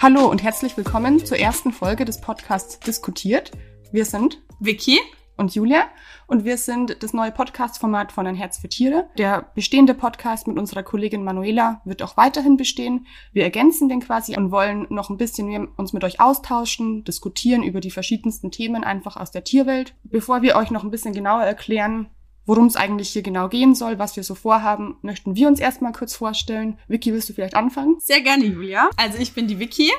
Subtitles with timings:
[0.00, 3.50] Hallo und herzlich willkommen zur ersten Folge des Podcasts Diskutiert.
[3.90, 5.00] Wir sind Vicky
[5.36, 5.88] und Julia
[6.28, 9.08] und wir sind das neue Podcast-Format von Ein Herz für Tiere.
[9.18, 13.08] Der bestehende Podcast mit unserer Kollegin Manuela wird auch weiterhin bestehen.
[13.32, 17.64] Wir ergänzen den quasi und wollen noch ein bisschen mehr uns mit euch austauschen, diskutieren
[17.64, 19.96] über die verschiedensten Themen einfach aus der Tierwelt.
[20.04, 22.08] Bevor wir euch noch ein bisschen genauer erklären,
[22.48, 25.92] worum es eigentlich hier genau gehen soll, was wir so vorhaben, möchten wir uns erstmal
[25.92, 26.78] kurz vorstellen.
[26.88, 27.96] Vicky, willst du vielleicht anfangen?
[28.00, 28.88] Sehr gerne, Julia.
[28.96, 29.92] Also ich bin die Vicky.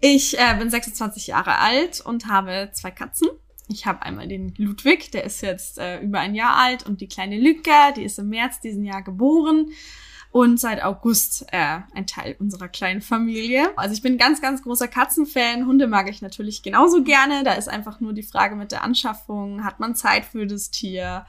[0.00, 3.28] Ich äh, bin 26 Jahre alt und habe zwei Katzen.
[3.68, 7.06] Ich habe einmal den Ludwig, der ist jetzt äh, über ein Jahr alt, und die
[7.06, 9.70] kleine Lüka, die ist im März diesen Jahr geboren
[10.32, 13.70] und seit August äh, ein Teil unserer kleinen Familie.
[13.76, 15.66] Also ich bin ganz, ganz großer Katzenfan.
[15.66, 17.44] Hunde mag ich natürlich genauso gerne.
[17.44, 19.64] Da ist einfach nur die Frage mit der Anschaffung.
[19.64, 21.24] Hat man Zeit für das Tier?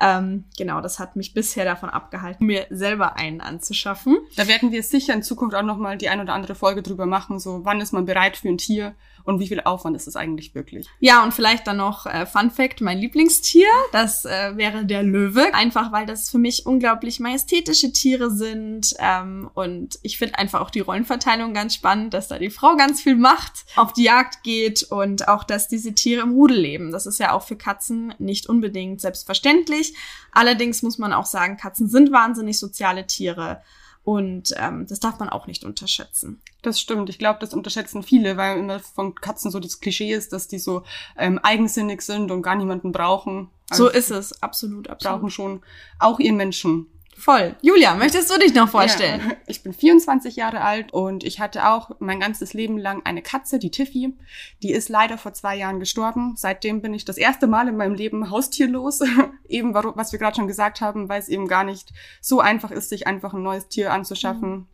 [0.00, 4.18] Ähm, genau, das hat mich bisher davon abgehalten, mir selber einen anzuschaffen.
[4.36, 7.38] Da werden wir sicher in Zukunft auch nochmal die ein oder andere Folge drüber machen,
[7.40, 8.94] so wann ist man bereit für ein Tier
[9.28, 10.88] und wie viel Aufwand ist es eigentlich wirklich.
[11.00, 15.52] Ja, und vielleicht dann noch äh, Fun Fact, mein Lieblingstier, das äh, wäre der Löwe.
[15.52, 18.94] Einfach, weil das für mich unglaublich majestätische Tiere sind.
[18.98, 23.02] Ähm, und ich finde einfach auch die Rollenverteilung ganz spannend, dass da die Frau ganz
[23.02, 26.90] viel macht, auf die Jagd geht und auch, dass diese Tiere im Rudel leben.
[26.90, 29.87] Das ist ja auch für Katzen nicht unbedingt selbstverständlich.
[30.32, 33.62] Allerdings muss man auch sagen, Katzen sind wahnsinnig soziale Tiere.
[34.04, 36.40] Und ähm, das darf man auch nicht unterschätzen.
[36.62, 37.10] Das stimmt.
[37.10, 40.58] Ich glaube, das unterschätzen viele, weil immer von Katzen so das Klischee ist, dass die
[40.58, 40.82] so
[41.18, 43.50] ähm, eigensinnig sind und gar niemanden brauchen.
[43.68, 45.18] Also so ist es, absolut, absolut.
[45.18, 45.62] Brauchen schon
[45.98, 46.86] auch ihren Menschen.
[47.18, 47.56] Voll.
[47.62, 49.20] Julia, möchtest du dich noch vorstellen?
[49.28, 49.34] Ja.
[49.48, 53.58] Ich bin 24 Jahre alt und ich hatte auch mein ganzes Leben lang eine Katze,
[53.58, 54.14] die Tiffy.
[54.62, 56.34] Die ist leider vor zwei Jahren gestorben.
[56.36, 59.00] Seitdem bin ich das erste Mal in meinem Leben haustierlos.
[59.48, 62.90] eben, was wir gerade schon gesagt haben, weil es eben gar nicht so einfach ist,
[62.90, 64.50] sich einfach ein neues Tier anzuschaffen.
[64.50, 64.66] Mhm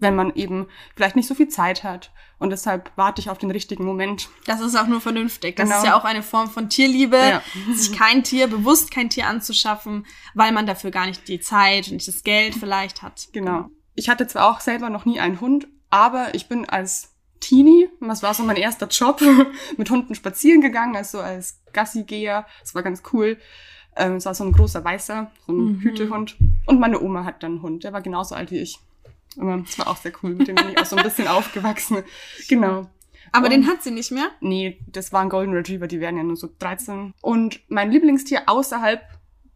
[0.00, 2.12] wenn man eben vielleicht nicht so viel Zeit hat.
[2.38, 4.28] Und deshalb warte ich auf den richtigen Moment.
[4.46, 5.56] Das ist auch nur vernünftig.
[5.56, 5.78] Das genau.
[5.78, 7.42] ist ja auch eine Form von Tierliebe, ja.
[7.74, 11.94] sich kein Tier, bewusst kein Tier anzuschaffen, weil man dafür gar nicht die Zeit und
[11.94, 13.28] nicht das Geld vielleicht hat.
[13.32, 13.68] Genau.
[13.94, 18.22] Ich hatte zwar auch selber noch nie einen Hund, aber ich bin als Teenie, das
[18.22, 19.20] war so mein erster Job,
[19.76, 22.46] mit Hunden spazieren gegangen, also als Gassigeher.
[22.60, 23.38] Das war ganz cool.
[23.96, 25.80] Ähm, es war so ein großer Weißer, so ein mhm.
[25.80, 26.36] Hütehund.
[26.66, 28.78] Und meine Oma hat dann einen Hund, der war genauso alt wie ich.
[29.36, 30.34] Aber das war auch sehr cool.
[30.34, 32.02] Mit dem bin ich auch so ein bisschen aufgewachsen.
[32.48, 32.88] Genau.
[33.32, 34.30] Aber und, den hat sie nicht mehr?
[34.40, 37.12] Nee, das war ein Golden Retriever, die werden ja nur so 13.
[37.20, 39.02] Und mein Lieblingstier außerhalb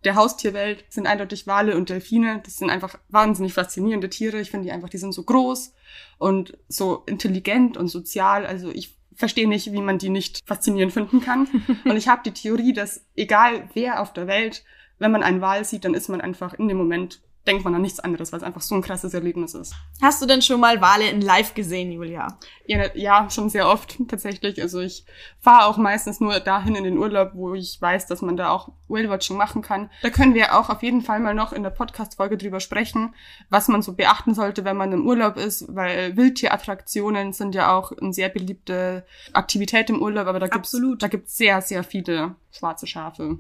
[0.05, 2.41] der Haustierwelt sind eindeutig Wale und Delfine.
[2.45, 4.41] Das sind einfach wahnsinnig faszinierende Tiere.
[4.41, 5.75] Ich finde die einfach, die sind so groß
[6.19, 8.45] und so intelligent und sozial.
[8.45, 11.47] Also ich verstehe nicht, wie man die nicht faszinierend finden kann.
[11.85, 14.65] und ich habe die Theorie, dass egal wer auf der Welt,
[14.99, 17.83] wenn man einen Wal sieht, dann ist man einfach in dem Moment denkt man an
[17.83, 19.75] nichts anderes, weil es einfach so ein krasses Erlebnis ist.
[20.01, 22.39] Hast du denn schon mal Wale in Live gesehen, Julia?
[22.67, 24.63] Ja, ja schon sehr oft tatsächlich.
[24.63, 25.05] Also ich
[25.41, 28.71] fahre auch meistens nur dahin in den Urlaub, wo ich weiß, dass man da auch
[28.89, 29.91] Whale-Watching machen kann.
[30.03, 33.15] Da können wir auch auf jeden Fall mal noch in der Podcast-Folge drüber sprechen,
[33.51, 37.93] was man so beachten sollte, wenn man im Urlaub ist, weil Wildtierattraktionen sind ja auch
[37.93, 42.87] eine sehr beliebte Aktivität im Urlaub, aber da gibt's, da gibt's sehr, sehr viele schwarze
[42.87, 43.39] Schafe.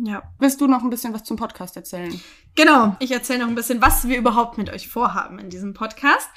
[0.00, 0.22] Ja.
[0.38, 2.20] Willst du noch ein bisschen was zum Podcast erzählen?
[2.54, 6.28] Genau, ich erzähle noch ein bisschen, was wir überhaupt mit euch vorhaben in diesem Podcast.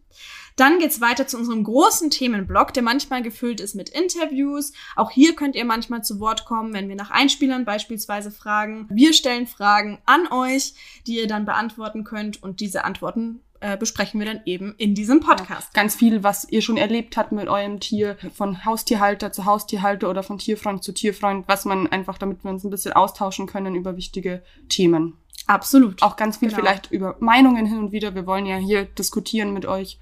[0.55, 4.73] Dann geht's weiter zu unserem großen Themenblock, der manchmal gefüllt ist mit Interviews.
[4.95, 8.87] Auch hier könnt ihr manchmal zu Wort kommen, wenn wir nach Einspielern beispielsweise fragen.
[8.89, 10.73] Wir stellen Fragen an euch,
[11.05, 15.19] die ihr dann beantworten könnt und diese Antworten äh, besprechen wir dann eben in diesem
[15.19, 15.69] Podcast.
[15.75, 20.09] Ja, ganz viel, was ihr schon erlebt habt mit eurem Tier, von Haustierhalter zu Haustierhalter
[20.09, 23.75] oder von Tierfreund zu Tierfreund, was man einfach, damit wir uns ein bisschen austauschen können
[23.75, 25.17] über wichtige Themen.
[25.47, 26.01] Absolut.
[26.03, 26.61] Auch ganz viel genau.
[26.61, 28.13] vielleicht über Meinungen hin und wieder.
[28.15, 29.99] Wir wollen ja hier diskutieren mit euch.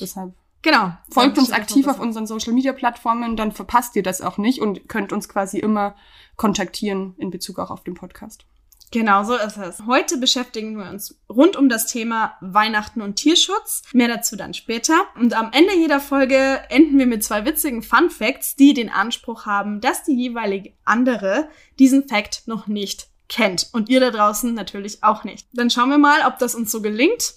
[0.00, 0.32] Deshalb.
[0.62, 0.92] Genau.
[1.10, 4.88] Folgt uns aktiv auf unseren Social Media Plattformen, dann verpasst ihr das auch nicht und
[4.88, 5.96] könnt uns quasi immer
[6.36, 8.46] kontaktieren in Bezug auch auf den Podcast.
[8.92, 9.86] Genau, so ist es.
[9.86, 13.82] Heute beschäftigen wir uns rund um das Thema Weihnachten und Tierschutz.
[13.94, 15.06] Mehr dazu dann später.
[15.18, 19.46] Und am Ende jeder Folge enden wir mit zwei witzigen Fun Facts, die den Anspruch
[19.46, 21.48] haben, dass die jeweilige andere
[21.78, 23.70] diesen Fact noch nicht kennt.
[23.72, 25.46] Und ihr da draußen natürlich auch nicht.
[25.54, 27.36] Dann schauen wir mal, ob das uns so gelingt.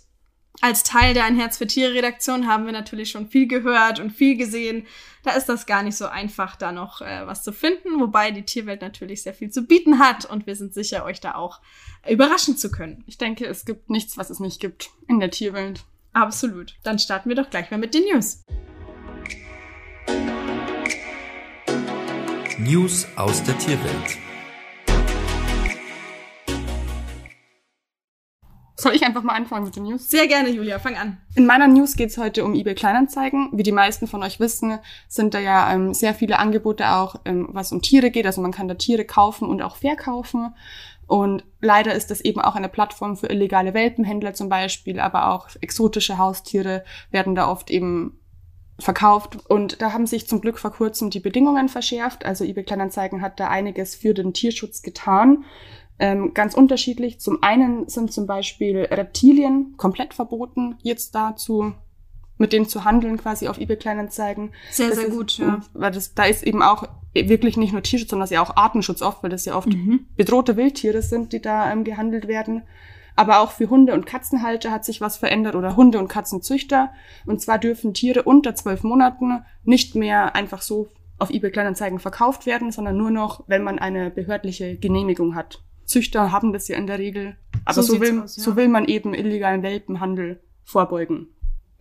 [0.62, 4.12] Als Teil der Ein Herz für Tiere Redaktion haben wir natürlich schon viel gehört und
[4.12, 4.88] viel gesehen.
[5.24, 8.44] Da ist das gar nicht so einfach, da noch äh, was zu finden, wobei die
[8.44, 11.62] Tierwelt natürlich sehr viel zu bieten hat und wir sind sicher, euch da auch
[12.07, 13.04] überraschen zu können.
[13.07, 15.84] Ich denke, es gibt nichts, was es nicht gibt in der Tierwelt.
[16.13, 16.75] Absolut.
[16.84, 18.44] Dann starten wir doch gleich mal mit den News.
[22.57, 24.18] News aus der Tierwelt.
[28.77, 30.10] Soll ich einfach mal anfangen mit den News?
[30.10, 31.18] Sehr gerne, Julia, fang an.
[31.36, 33.50] In meiner News geht es heute um eBay Kleinanzeigen.
[33.54, 37.48] Wie die meisten von euch wissen, sind da ja ähm, sehr viele Angebote auch, ähm,
[37.51, 38.25] was um Tiere geht.
[38.25, 40.54] Also man kann da Tiere kaufen und auch verkaufen.
[41.07, 45.48] Und leider ist das eben auch eine Plattform für illegale Welpenhändler zum Beispiel, aber auch
[45.62, 48.19] exotische Haustiere werden da oft eben
[48.80, 49.38] verkauft.
[49.48, 52.25] Und da haben sich zum Glück vor kurzem die Bedingungen verschärft.
[52.25, 55.45] Also eBay Kleinanzeigen hat da einiges für den Tierschutz getan.
[55.97, 57.19] Ähm, ganz unterschiedlich.
[57.19, 61.74] Zum einen sind zum Beispiel Reptilien komplett verboten, jetzt dazu
[62.38, 64.51] mit denen zu handeln, quasi auf eBay Kleinanzeigen.
[64.69, 65.62] Sehr, Das sehr ist, gut, ja.
[65.74, 66.83] Weil das, da ist eben auch
[67.13, 70.06] wirklich nicht nur Tierschutz, sondern ja auch Artenschutz oft, weil das ja oft Mhm.
[70.18, 72.63] bedrohte Wildtiere sind, die da ähm, gehandelt werden.
[73.15, 76.92] Aber auch für Hunde- und Katzenhalter hat sich was verändert oder Hunde- und Katzenzüchter.
[77.25, 82.45] Und zwar dürfen Tiere unter zwölf Monaten nicht mehr einfach so auf eBay Kleinanzeigen verkauft
[82.45, 85.63] werden, sondern nur noch, wenn man eine behördliche Genehmigung hat.
[85.85, 88.43] Züchter haben das ja in der Regel, aber So so, will, aus, ja.
[88.43, 91.27] so will man eben illegalen Welpenhandel vorbeugen.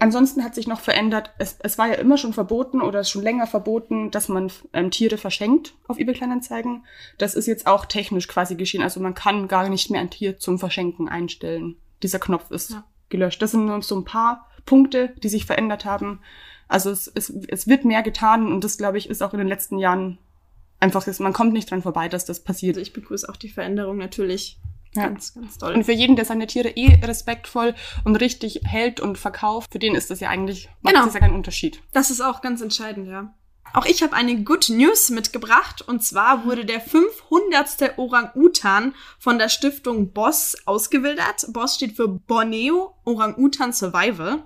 [0.00, 3.22] Ansonsten hat sich noch verändert, es, es war ja immer schon verboten oder ist schon
[3.22, 6.84] länger verboten, dass man ähm, Tiere verschenkt auf eBay Kleinanzeigen.
[7.16, 8.82] Das ist jetzt auch technisch quasi geschehen.
[8.82, 11.76] Also man kann gar nicht mehr ein Tier zum Verschenken einstellen.
[12.02, 12.84] Dieser Knopf ist Ja.
[13.08, 13.40] gelöscht.
[13.40, 16.20] Das sind nur so ein paar Punkte, die sich verändert haben.
[16.68, 19.48] Also es, es, es wird mehr getan und das, glaube ich, ist auch in den
[19.48, 20.18] letzten Jahren
[20.84, 22.76] einfach, man kommt nicht dran vorbei, dass das passiert.
[22.76, 24.58] Also ich begrüße auch die Veränderung natürlich
[24.94, 25.08] Ja.
[25.08, 25.74] ganz, ganz doll.
[25.74, 29.94] Und für jeden, der seine Tiere eh respektvoll und richtig hält und verkauft, für den
[29.96, 31.06] ist das ja eigentlich, macht Genau.
[31.06, 31.82] das ja keinen Unterschied.
[31.92, 33.34] Das ist auch ganz entscheidend, ja.
[33.72, 37.98] Auch ich habe eine Good News mitgebracht und zwar wurde der 500.
[37.98, 41.46] Orang-Utan von der Stiftung BOSS ausgewildert.
[41.48, 44.44] BOSS steht für Borneo Orang-Utan Survival.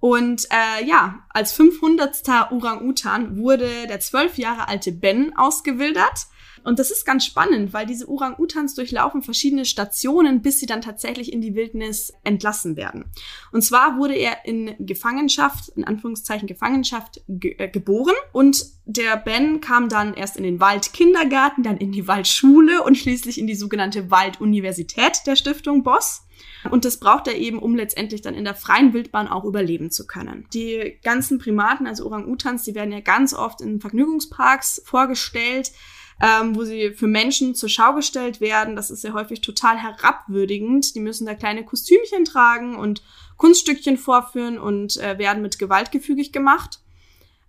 [0.00, 2.22] Und äh, ja, als 500.
[2.50, 6.26] Orang-Utan wurde der zwölf Jahre alte Ben ausgewildert.
[6.64, 11.32] Und das ist ganz spannend, weil diese Orang-Utans durchlaufen verschiedene Stationen, bis sie dann tatsächlich
[11.32, 13.06] in die Wildnis entlassen werden.
[13.52, 18.14] Und zwar wurde er in Gefangenschaft, in Anführungszeichen Gefangenschaft, ge äh, geboren.
[18.32, 23.38] Und der Ben kam dann erst in den Waldkindergarten, dann in die Waldschule und schließlich
[23.38, 26.24] in die sogenannte Walduniversität der Stiftung Boss.
[26.70, 30.06] Und das braucht er eben, um letztendlich dann in der freien Wildbahn auch überleben zu
[30.06, 30.46] können.
[30.52, 35.72] Die ganzen Primaten, also Orang-Utans, die werden ja ganz oft in Vergnügungsparks vorgestellt,
[36.20, 38.74] ähm, wo sie für Menschen zur Schau gestellt werden.
[38.74, 40.94] Das ist ja häufig total herabwürdigend.
[40.94, 43.02] Die müssen da kleine Kostümchen tragen und
[43.36, 46.80] Kunststückchen vorführen und äh, werden mit Gewalt gefügig gemacht.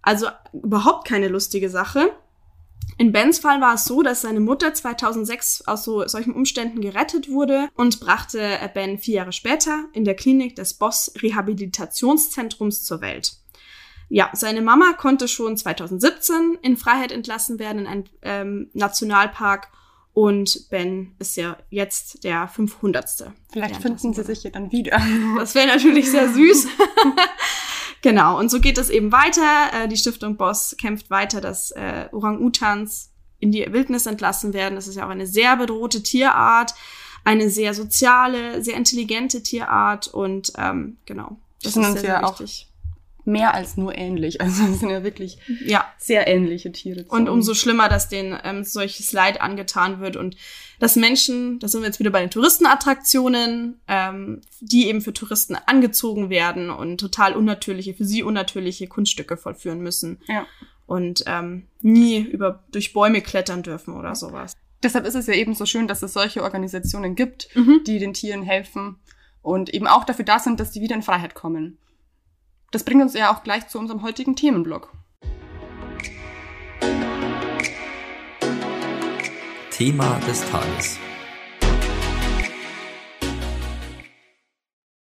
[0.01, 2.11] Also überhaupt keine lustige Sache.
[2.99, 7.29] In Bens Fall war es so, dass seine Mutter 2006 aus so, solchen Umständen gerettet
[7.29, 12.99] wurde und brachte äh, Ben vier Jahre später in der Klinik des Boss Rehabilitationszentrums zur
[12.99, 13.37] Welt.
[14.09, 19.69] Ja, seine Mama konnte schon 2017 in Freiheit entlassen werden in einen ähm, Nationalpark
[20.13, 23.31] und Ben ist ja jetzt der 500.
[23.53, 25.01] Vielleicht finden sie sich ja dann wieder.
[25.37, 26.67] Das wäre natürlich sehr süß.
[28.01, 29.71] genau, und so geht es eben weiter.
[29.73, 34.75] Äh, die Stiftung Boss kämpft weiter, dass äh, Orang-Utans in die Wildnis entlassen werden.
[34.75, 36.73] Das ist ja auch eine sehr bedrohte Tierart,
[37.23, 41.37] eine sehr soziale, sehr intelligente Tierart und ähm, genau.
[41.63, 42.39] Das sind uns ja auch
[43.29, 44.39] Mehr als nur ähnlich.
[44.41, 47.05] Also es sind ja wirklich Ja, sehr ähnliche Tiere.
[47.09, 47.29] und uns.
[47.29, 50.35] umso schlimmer, dass denen ähm, solches Leid angetan wird und
[50.79, 55.55] dass Menschen, da sind wir jetzt wieder bei den Touristenattraktionen, ähm, die eben für Touristen
[55.65, 60.45] angezogen werden und total unnatürliche, für sie unnatürliche Kunststücke vollführen müssen Ja.
[60.85, 64.53] und ähm, nie über durch Bäume klettern dürfen oder sowas.
[64.81, 67.81] Deshalb ist es ja eben so schön, dass es solche Organisationen gibt, Mhm.
[67.85, 68.95] die den Tieren helfen
[69.41, 71.77] und eben auch dafür da sind, dass die wieder in Freiheit kommen.
[72.71, 74.93] Das bringt uns ja auch gleich zu unserem heutigen Themenblock.
[79.71, 80.99] Thema des Tages.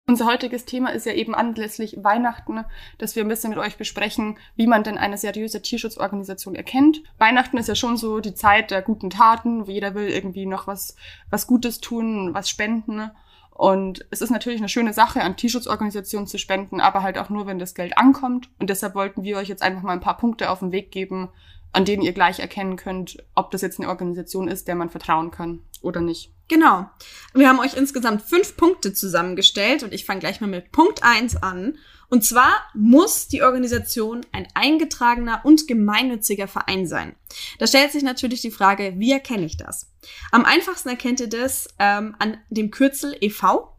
[0.08, 2.66] Unser heutiges Thema ist ja eben anlässlich Weihnachten,
[2.98, 7.04] dass wir ein bisschen mit euch besprechen, wie man denn eine seriöse Tierschutzorganisation erkennt.
[7.18, 10.68] Weihnachten ist ja schon so die Zeit der guten Taten, wo jeder will irgendwie noch
[10.68, 10.96] was,
[11.30, 13.12] was Gutes tun, was spenden.
[13.52, 17.46] Und es ist natürlich eine schöne Sache, an Tierschutzorganisationen zu spenden, aber halt auch nur,
[17.46, 18.50] wenn das Geld ankommt.
[18.60, 21.30] Und deshalb wollten wir euch jetzt einfach mal ein paar Punkte auf den Weg geben,
[21.74, 25.32] an denen ihr gleich erkennen könnt, ob das jetzt eine Organisation ist, der man vertrauen
[25.32, 26.34] kann oder nicht.
[26.48, 26.90] Genau.
[27.34, 31.42] Wir haben euch insgesamt fünf Punkte zusammengestellt und ich fange gleich mal mit Punkt eins
[31.42, 31.78] an.
[32.12, 37.16] Und zwar muss die Organisation ein eingetragener und gemeinnütziger Verein sein.
[37.58, 39.90] Da stellt sich natürlich die Frage, wie erkenne ich das?
[40.30, 43.78] Am einfachsten erkennt ihr das ähm, an dem Kürzel e.V.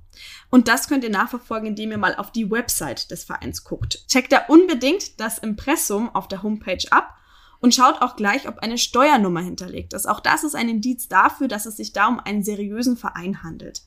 [0.48, 4.08] Und das könnt ihr nachverfolgen, indem ihr mal auf die Website des Vereins guckt.
[4.08, 7.14] Checkt da unbedingt das Impressum auf der Homepage ab
[7.60, 10.08] und schaut auch gleich, ob eine Steuernummer hinterlegt ist.
[10.08, 13.82] Auch das ist ein Indiz dafür, dass es sich da um einen seriösen Verein handelt.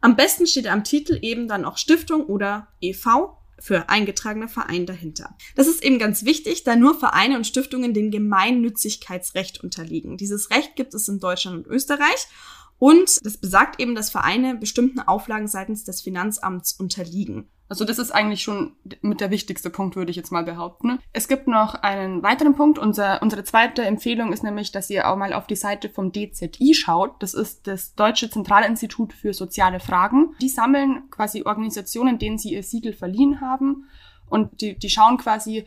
[0.00, 5.36] Am besten steht am Titel eben dann auch Stiftung oder EV für eingetragener Verein dahinter.
[5.54, 10.16] Das ist eben ganz wichtig, da nur Vereine und Stiftungen dem Gemeinnützigkeitsrecht unterliegen.
[10.16, 12.28] Dieses Recht gibt es in Deutschland und Österreich
[12.78, 17.48] und das besagt eben, dass Vereine bestimmten Auflagen seitens des Finanzamts unterliegen.
[17.68, 21.00] Also das ist eigentlich schon mit der wichtigste Punkt, würde ich jetzt mal behaupten.
[21.12, 22.78] Es gibt noch einen weiteren Punkt.
[22.78, 26.72] Unser, unsere zweite Empfehlung ist nämlich, dass ihr auch mal auf die Seite vom DZI
[26.72, 27.22] schaut.
[27.22, 30.34] Das ist das Deutsche Zentralinstitut für soziale Fragen.
[30.40, 33.84] Die sammeln quasi Organisationen, denen sie ihr Siegel verliehen haben.
[34.30, 35.66] Und die, die schauen quasi,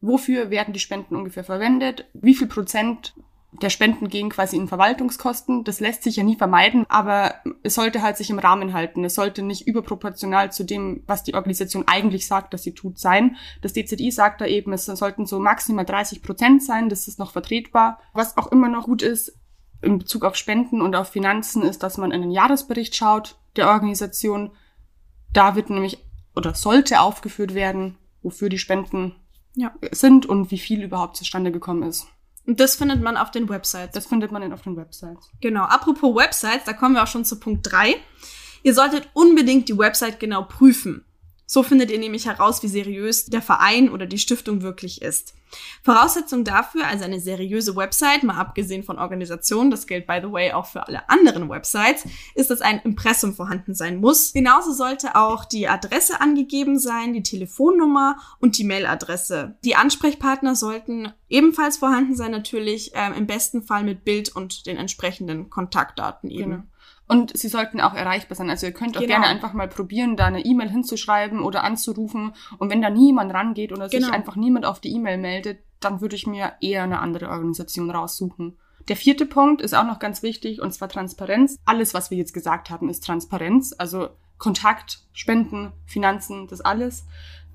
[0.00, 3.14] wofür werden die Spenden ungefähr verwendet, wie viel Prozent
[3.62, 5.64] der Spenden gehen quasi in Verwaltungskosten.
[5.64, 9.04] Das lässt sich ja nie vermeiden, aber es sollte halt sich im Rahmen halten.
[9.04, 13.36] Es sollte nicht überproportional zu dem, was die Organisation eigentlich sagt, dass sie tut, sein.
[13.62, 16.88] Das DZI sagt da eben, es sollten so maximal 30 Prozent sein.
[16.88, 18.00] Das ist noch vertretbar.
[18.12, 19.38] Was auch immer noch gut ist
[19.82, 23.68] in Bezug auf Spenden und auf Finanzen ist, dass man in den Jahresbericht schaut der
[23.68, 24.50] Organisation.
[25.32, 25.98] Da wird nämlich
[26.34, 29.14] oder sollte aufgeführt werden, wofür die Spenden
[29.54, 29.72] ja.
[29.92, 32.08] sind und wie viel überhaupt zustande gekommen ist.
[32.46, 33.92] Und das findet man auf den Websites.
[33.92, 35.30] Das findet man auf den Websites.
[35.40, 35.64] Genau.
[35.64, 37.96] Apropos Websites, da kommen wir auch schon zu Punkt drei.
[38.62, 41.04] Ihr solltet unbedingt die Website genau prüfen.
[41.46, 45.34] So findet ihr nämlich heraus, wie seriös der Verein oder die Stiftung wirklich ist.
[45.82, 50.52] Voraussetzung dafür, also eine seriöse Website, mal abgesehen von Organisationen, das gilt by the way
[50.52, 54.32] auch für alle anderen Websites, ist, dass ein Impressum vorhanden sein muss.
[54.32, 59.56] Genauso sollte auch die Adresse angegeben sein, die Telefonnummer und die Mailadresse.
[59.64, 64.76] Die Ansprechpartner sollten ebenfalls vorhanden sein, natürlich ähm, im besten Fall mit Bild und den
[64.76, 66.50] entsprechenden Kontaktdaten eben.
[66.50, 66.62] Genau.
[67.06, 68.48] Und sie sollten auch erreichbar sein.
[68.48, 69.14] Also ihr könnt auch genau.
[69.14, 72.34] gerne einfach mal probieren, da eine E-Mail hinzuschreiben oder anzurufen.
[72.58, 74.06] Und wenn da niemand rangeht oder genau.
[74.06, 77.90] sich einfach niemand auf die E-Mail meldet, dann würde ich mir eher eine andere Organisation
[77.90, 78.56] raussuchen.
[78.88, 81.58] Der vierte Punkt ist auch noch ganz wichtig, und zwar Transparenz.
[81.64, 83.74] Alles, was wir jetzt gesagt haben, ist Transparenz.
[83.76, 84.08] Also
[84.38, 87.06] Kontakt, Spenden, Finanzen, das alles.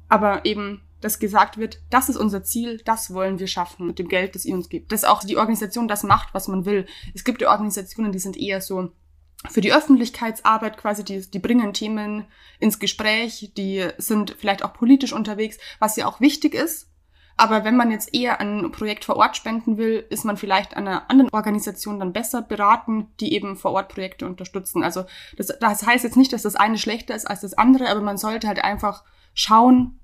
[0.08, 4.08] Aber eben, dass gesagt wird, das ist unser Ziel, das wollen wir schaffen mit dem
[4.08, 4.92] Geld, das ihr uns gibt.
[4.92, 6.88] Dass auch die Organisation das macht, was man will.
[7.14, 8.92] Es gibt ja Organisationen, die sind eher so,
[9.48, 12.26] für die Öffentlichkeitsarbeit quasi, die, die bringen Themen
[12.60, 16.88] ins Gespräch, die sind vielleicht auch politisch unterwegs, was ja auch wichtig ist.
[17.38, 21.10] Aber wenn man jetzt eher ein Projekt vor Ort spenden will, ist man vielleicht einer
[21.10, 24.84] anderen Organisation dann besser beraten, die eben vor Ort Projekte unterstützen.
[24.84, 25.06] Also
[25.38, 28.18] das, das heißt jetzt nicht, dass das eine schlechter ist als das andere, aber man
[28.18, 30.02] sollte halt einfach schauen,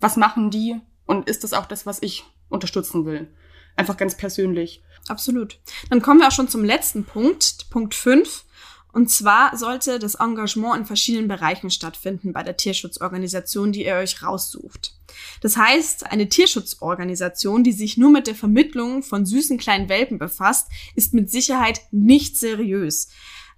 [0.00, 3.30] was machen die und ist das auch das, was ich unterstützen will.
[3.76, 4.82] Einfach ganz persönlich.
[5.08, 5.60] Absolut.
[5.90, 8.46] Dann kommen wir auch schon zum letzten Punkt, Punkt 5.
[8.92, 14.22] Und zwar sollte das Engagement in verschiedenen Bereichen stattfinden bei der Tierschutzorganisation, die ihr euch
[14.22, 14.94] raussucht.
[15.40, 20.68] Das heißt, eine Tierschutzorganisation, die sich nur mit der Vermittlung von süßen kleinen Welpen befasst,
[20.94, 23.08] ist mit Sicherheit nicht seriös.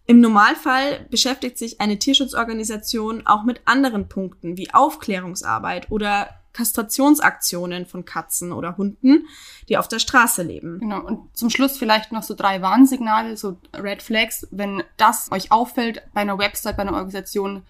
[0.06, 8.04] Im Normalfall beschäftigt sich eine Tierschutzorganisation auch mit anderen Punkten wie Aufklärungsarbeit oder Kastrationsaktionen von
[8.04, 9.26] Katzen oder Hunden,
[9.68, 10.78] die auf der Straße leben.
[10.78, 11.04] Genau.
[11.04, 14.46] Und zum Schluss vielleicht noch so drei Warnsignale, so Red Flags.
[14.50, 17.64] Wenn das euch auffällt bei einer Website, bei einer Organisation,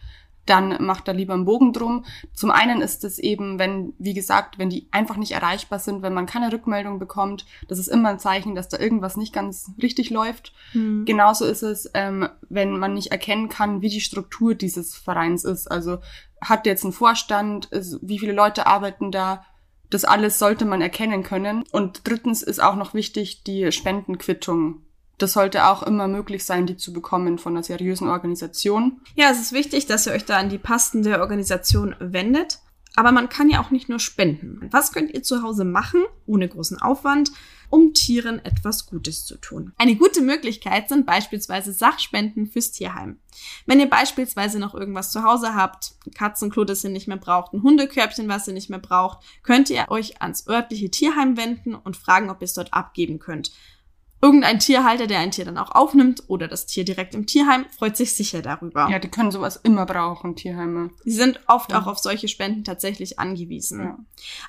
[0.46, 2.04] dann macht da lieber einen Bogen drum.
[2.32, 6.14] Zum einen ist es eben, wenn, wie gesagt, wenn die einfach nicht erreichbar sind, wenn
[6.14, 10.10] man keine Rückmeldung bekommt, das ist immer ein Zeichen, dass da irgendwas nicht ganz richtig
[10.10, 10.52] läuft.
[10.72, 11.04] Mhm.
[11.04, 15.70] Genauso ist es, ähm, wenn man nicht erkennen kann, wie die Struktur dieses Vereins ist.
[15.70, 15.98] Also
[16.40, 19.44] hat jetzt einen Vorstand, ist, wie viele Leute arbeiten da,
[19.90, 21.64] das alles sollte man erkennen können.
[21.70, 24.82] Und drittens ist auch noch wichtig die Spendenquittung
[25.18, 29.00] das sollte auch immer möglich sein, die zu bekommen von einer seriösen Organisation.
[29.14, 32.58] Ja, es ist wichtig, dass ihr euch da an die passende Organisation wendet.
[32.96, 34.68] Aber man kann ja auch nicht nur spenden.
[34.70, 37.32] Was könnt ihr zu Hause machen, ohne großen Aufwand,
[37.68, 39.72] um Tieren etwas Gutes zu tun?
[39.78, 43.18] Eine gute Möglichkeit sind beispielsweise Sachspenden fürs Tierheim.
[43.66, 47.52] Wenn ihr beispielsweise noch irgendwas zu Hause habt, ein Katzenklo, das ihr nicht mehr braucht,
[47.52, 51.96] ein Hundekörbchen, was ihr nicht mehr braucht, könnt ihr euch ans örtliche Tierheim wenden und
[51.96, 53.50] fragen, ob ihr es dort abgeben könnt.
[54.24, 57.94] Irgendein Tierhalter, der ein Tier dann auch aufnimmt oder das Tier direkt im Tierheim, freut
[57.94, 58.88] sich sicher darüber.
[58.90, 60.88] Ja, die können sowas immer brauchen, Tierheime.
[61.04, 61.82] Sie sind oft Ja.
[61.82, 63.80] auch auf solche Spenden tatsächlich angewiesen.
[63.80, 63.98] Ja.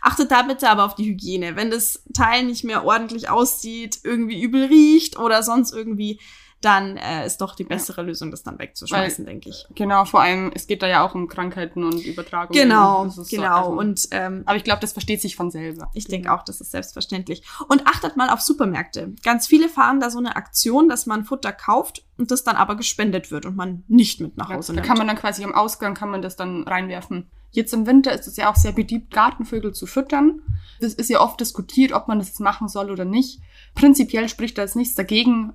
[0.01, 1.57] Achtet da bitte aber auf die Hygiene.
[1.57, 6.21] Wenn das Teil nicht mehr ordentlich aussieht, irgendwie übel riecht oder sonst irgendwie,
[6.65, 9.65] dann äh, ist doch die bessere Lösung, das dann wegzuschmeißen, denke ich.
[9.75, 12.59] Genau, vor allem, es geht da ja auch um Krankheiten und Übertragungen.
[12.61, 13.69] Genau, ist so, genau.
[13.69, 15.89] also- Und ähm, aber ich glaube, das versteht sich von selber.
[15.93, 17.43] ich denke auch, das ist selbstverständlich.
[17.69, 19.13] Und achtet mal auf Supermärkte.
[19.23, 22.75] Ganz viele fahren da so eine Aktion, dass man Futter kauft und das dann aber
[22.75, 24.87] gespendet wird und man nicht mit nach Ja, Hause da nimmt.
[24.87, 27.27] kann man dann quasi am Ausgang kann man das dann reinwerfen.
[27.51, 30.41] Jetzt im Winter ist es ja auch sehr beliebt, Gartenvögel zu füttern.
[30.81, 33.39] Das ist ja oft diskutiert, ob man das jetzt machen soll oder nicht.
[33.75, 35.53] Prinzipiell spricht da jetzt nichts dagegen,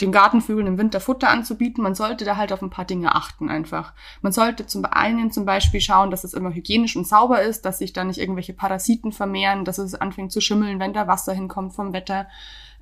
[0.00, 1.82] den Gartenvögeln im Winter Futter anzubieten.
[1.82, 3.92] Man sollte da halt auf ein paar Dinge achten einfach.
[4.20, 7.78] Man sollte zum einen zum Beispiel schauen, dass es immer hygienisch und sauber ist, dass
[7.78, 11.74] sich da nicht irgendwelche Parasiten vermehren, dass es anfängt zu schimmeln, wenn da Wasser hinkommt
[11.74, 12.26] vom Wetter.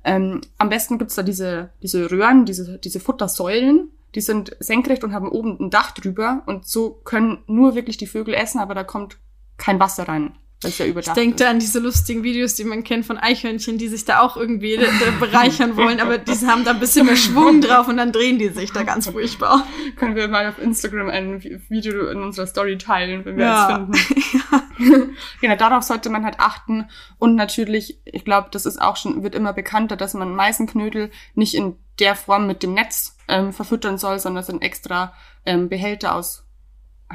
[0.03, 3.91] Ähm, am besten gibt's da diese, diese Röhren, diese, diese Futtersäulen.
[4.15, 6.43] Die sind senkrecht und haben oben ein Dach drüber.
[6.45, 9.17] Und so können nur wirklich die Vögel essen, aber da kommt
[9.57, 11.39] kein Wasser rein, weil es ja Ich überdacht denke ist.
[11.41, 14.77] da an diese lustigen Videos, die man kennt von Eichhörnchen, die sich da auch irgendwie
[14.77, 18.11] da- da bereichern wollen, aber die haben da ein bisschen mehr Schwung drauf und dann
[18.11, 19.65] drehen die sich da ganz furchtbar.
[19.95, 23.87] Können wir mal auf Instagram ein Vi- Video in unserer Story teilen, wenn wir Ja.
[23.91, 25.15] es finden.
[25.41, 26.89] genau, darauf sollte man halt achten.
[27.17, 31.53] Und natürlich, ich glaube, das ist auch schon, wird immer bekannter, dass man Meißenknödel nicht
[31.55, 35.13] in der Form mit dem Netz ähm, verfüttern soll, sondern sind extra
[35.45, 36.45] ähm, Behälter aus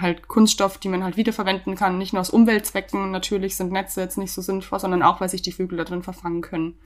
[0.00, 1.98] halt Kunststoff, die man halt wiederverwenden kann.
[1.98, 5.42] Nicht nur aus Umweltzwecken, natürlich sind Netze jetzt nicht so sinnvoll, sondern auch, weil sich
[5.42, 6.78] die Vögel da drin verfangen können.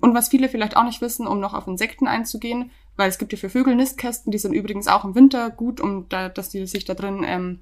[0.00, 3.32] Und was viele vielleicht auch nicht wissen, um noch auf Insekten einzugehen, weil es gibt
[3.32, 6.66] ja für Vögel Nistkästen, die sind übrigens auch im Winter gut, um da, dass die
[6.66, 7.60] sich da drin ähm,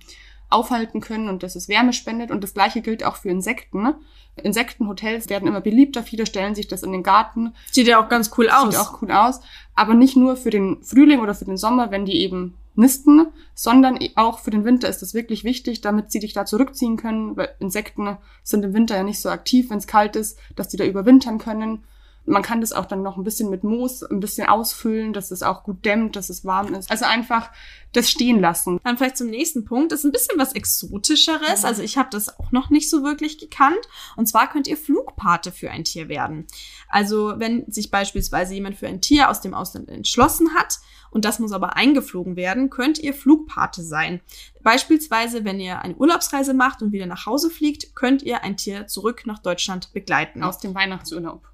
[0.49, 2.31] aufhalten können und dass es Wärme spendet.
[2.31, 3.83] Und das gleiche gilt auch für Insekten.
[3.83, 3.99] Ne?
[4.43, 8.31] Insektenhotels werden immer beliebter, viele stellen sich das in den Garten, Sieht ja auch ganz
[8.37, 8.75] cool aus.
[8.75, 9.41] sieht auch cool aus,
[9.75, 13.99] aber nicht nur für den Frühling oder für den Sommer, wenn die eben nisten, sondern
[14.16, 17.54] auch für den Winter ist das wirklich wichtig, damit sie dich da zurückziehen können, weil
[17.60, 20.84] Insekten sind im Winter ja nicht so aktiv, wenn es kalt ist, dass die da
[20.84, 21.84] überwintern können.
[22.26, 25.43] Man kann das auch dann noch ein bisschen mit Moos ein bisschen ausfüllen, dass es
[25.43, 26.90] auch gut dämmt, dass es warm ist.
[26.90, 27.50] Also einfach
[27.93, 28.78] das stehen lassen.
[28.84, 29.90] Dann vielleicht zum nächsten Punkt.
[29.90, 31.64] Das ist ein bisschen was Exotischeres.
[31.64, 33.80] Also ich habe das auch noch nicht so wirklich gekannt.
[34.16, 36.47] Und zwar könnt ihr Flugpate für ein Tier werden.
[36.88, 40.78] Also wenn sich beispielsweise jemand für ein Tier aus dem Ausland entschlossen hat
[41.11, 44.21] und das muss aber eingeflogen werden, könnt ihr Flugpate sein.
[44.63, 48.87] Beispielsweise, wenn ihr eine Urlaubsreise macht und wieder nach Hause fliegt, könnt ihr ein Tier
[48.87, 50.43] zurück nach Deutschland begleiten.
[50.43, 51.47] Aus dem Weihnachtsurlaub.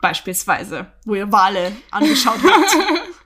[0.00, 2.76] beispielsweise, wo ihr Wale angeschaut habt.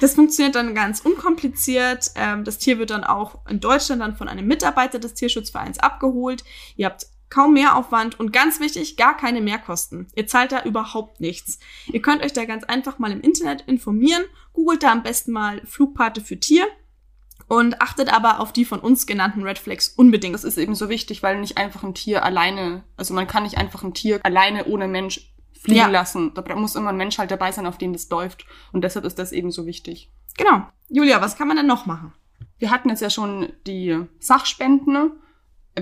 [0.00, 2.12] Das funktioniert dann ganz unkompliziert.
[2.14, 6.44] Ähm, das Tier wird dann auch in Deutschland dann von einem Mitarbeiter des Tierschutzvereins abgeholt.
[6.76, 10.08] Ihr habt kaum Mehraufwand und ganz wichtig, gar keine Mehrkosten.
[10.14, 11.58] Ihr zahlt da überhaupt nichts.
[11.86, 14.24] Ihr könnt euch da ganz einfach mal im Internet informieren.
[14.52, 16.66] Googelt da am besten mal Flugpate für Tier
[17.46, 20.34] und achtet aber auf die von uns genannten Red Flags unbedingt.
[20.34, 23.58] Das ist eben so wichtig, weil nicht einfach ein Tier alleine, also man kann nicht
[23.58, 25.86] einfach ein Tier alleine ohne Mensch fliegen Ja.
[25.88, 26.32] lassen.
[26.34, 28.46] Da muss immer ein Mensch halt dabei sein, auf den das läuft.
[28.72, 30.10] Und deshalb ist das eben so wichtig.
[30.36, 30.66] Genau.
[30.88, 32.12] Julia, was kann man denn noch machen?
[32.58, 35.12] Wir hatten jetzt ja schon die Sachspenden.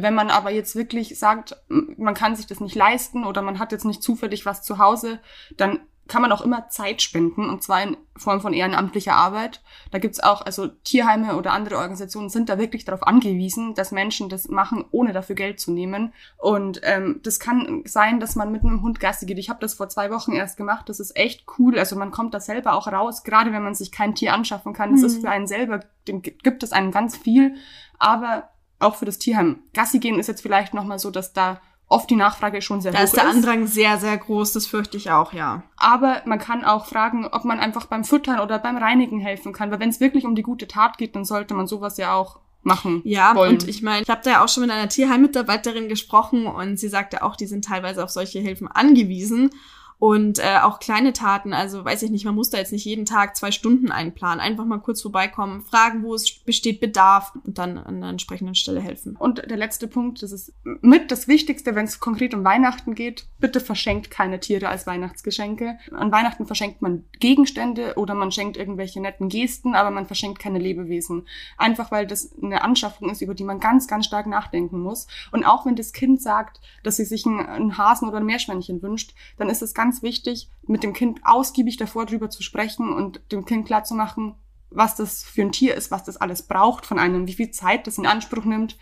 [0.01, 3.73] Wenn man aber jetzt wirklich sagt, man kann sich das nicht leisten oder man hat
[3.73, 5.21] jetzt nicht zufällig was zu Hause,
[5.57, 9.61] dann kann man auch immer Zeit spenden, und zwar in Form von ehrenamtlicher Arbeit.
[9.91, 14.29] Da gibt's auch, also Tierheime oder andere Organisationen sind da wirklich darauf angewiesen, dass Menschen
[14.29, 16.13] das machen, ohne dafür Geld zu nehmen.
[16.39, 19.39] Und ähm, das kann sein, dass man mit einem Hund Gassi geht.
[19.41, 20.89] Ich habe das vor zwei Wochen erst gemacht.
[20.89, 21.77] Das ist echt cool.
[21.77, 24.93] Also man kommt da selber auch raus, gerade wenn man sich kein Tier anschaffen kann.
[24.93, 25.07] Das Mhm.
[25.09, 27.57] ist für einen selber, dem gi- gibt es einem ganz viel.
[27.99, 29.61] Aber auch für das Tierheim.
[29.75, 32.99] Gassi gehen ist jetzt vielleicht nochmal so, dass da oft die Nachfrage schon sehr Da
[32.99, 35.63] hoch ist der Andrang sehr, sehr groß, das fürchte ich auch, ja.
[35.77, 39.71] aber man kann auch fragen, ob man einfach beim Füttern oder beim Reinigen helfen kann.
[39.71, 42.41] Weil wenn es wirklich um die gute Tat geht, dann sollte man sowas ja auch
[42.63, 43.01] machen.
[43.05, 43.53] Ja, wollen.
[43.53, 46.89] und ich meine, ich habe da ja auch schon mit einer Tierheimmitarbeiterin gesprochen und sie
[46.89, 49.51] sagte auch, die sind teilweise auf solche Hilfen angewiesen.
[49.99, 53.07] Und äh, auch kleine Taten, also weiß ich nicht, man muss da jetzt nicht jeden
[53.07, 54.41] Tag zwei Stunden einplanen.
[54.41, 58.81] Einfach mal kurz vorbeikommen, fragen, wo es besteht Bedarf und dann an der entsprechenden Stelle
[58.81, 59.17] helfen.
[59.17, 63.27] Und der letzte Punkt, das ist mit das Wichtigste, wenn es konkret um Weihnachten geht,
[63.39, 65.79] bitte verschenkt keine Tiere als Weihnachtsgeschenke.
[65.93, 70.59] An Weihnachten verschenkt man Gegenstände oder man schenkt irgendwelche netten Gesten, aber man verschenkt keine
[70.59, 71.27] Lebewesen.
[71.57, 75.07] Einfach weil das eine Anschaffung ist, über die man ganz, ganz stark nachdenken muss.
[75.33, 79.15] Und auch wenn das Kind sagt, dass sie sich einen, Hasen oder ein Meerschweinchen wünscht,
[79.39, 83.45] dann ist es ganz wichtig, mit dem Kind ausgiebig davor drüber zu sprechen und dem
[83.45, 84.35] Kind klarzumachen,
[84.71, 87.87] was das für ein Tier ist, was das alles braucht von einem, wie viel Zeit
[87.87, 88.77] das in Anspruch nimmt.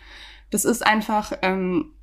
[0.49, 1.93] Das ist einfach ähm,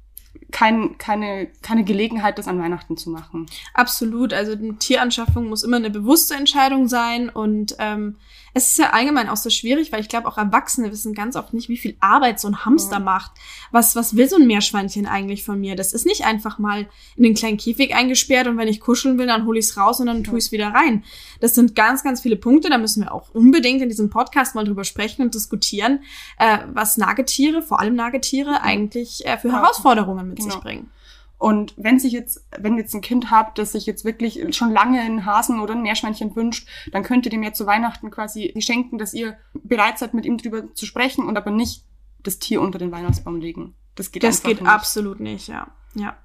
[0.52, 3.46] kein, keine, keine Gelegenheit, das an Weihnachten zu machen.
[3.74, 4.32] Absolut.
[4.32, 8.16] Also eine Tieranschaffung muss immer eine bewusste Entscheidung sein und ähm,
[8.54, 11.54] es ist ja allgemein auch so schwierig, weil ich glaube, auch Erwachsene wissen ganz oft
[11.54, 13.00] nicht, wie viel Arbeit so ein Hamster ja.
[13.00, 13.32] macht.
[13.70, 15.74] Was, was will so ein Meerschweinchen eigentlich von mir?
[15.74, 16.86] Das ist nicht einfach mal
[17.16, 20.00] in den kleinen Käfig eingesperrt und wenn ich kuscheln will, dann hole ich es raus
[20.00, 21.02] und dann tue ich es wieder rein.
[21.40, 22.68] Das sind ganz, ganz viele Punkte.
[22.68, 26.00] Da müssen wir auch unbedingt in diesem Podcast mal drüber sprechen und diskutieren,
[26.38, 29.54] äh, was Nagetiere, vor allem Nagetiere, eigentlich äh, für ja.
[29.54, 30.54] Herausforderungen mit genau.
[30.54, 30.90] sich bringen.
[31.38, 34.70] Und wenn sich jetzt, wenn ihr jetzt ein Kind habt, das sich jetzt wirklich schon
[34.70, 38.54] lange einen Hasen oder ein Meerschweinchen wünscht, dann könnt ihr dem ja zu Weihnachten quasi
[38.60, 41.84] schenken, dass ihr bereit seid, mit ihm drüber zu sprechen und aber nicht
[42.22, 43.74] das Tier unter den Weihnachtsbaum legen.
[43.96, 44.70] Das geht Das geht nicht.
[44.70, 45.66] absolut nicht, ja.
[45.94, 46.16] Ja.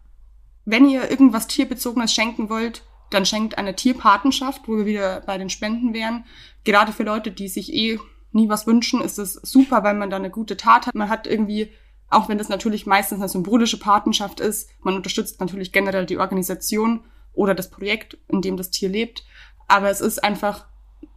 [0.65, 5.49] Wenn ihr irgendwas Tierbezogenes schenken wollt, dann schenkt eine Tierpatenschaft, wo wir wieder bei den
[5.49, 6.25] Spenden wären.
[6.63, 7.99] Gerade für Leute, die sich eh
[8.33, 10.93] nie was wünschen, ist es super, weil man da eine gute Tat hat.
[10.93, 11.71] Man hat irgendwie
[12.09, 14.69] auch wenn das natürlich meistens eine symbolische Patenschaft ist.
[14.81, 19.25] Man unterstützt natürlich generell die Organisation oder das Projekt, in dem das Tier lebt.
[19.67, 20.65] Aber es ist einfach